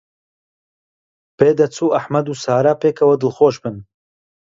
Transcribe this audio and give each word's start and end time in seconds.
پێدەچوو 1.37 1.93
ئەحمەد 1.95 2.27
و 2.29 2.35
سارا 2.43 2.73
پێکەوە 2.81 3.15
دڵخۆش 3.21 3.55
بن. 3.63 3.75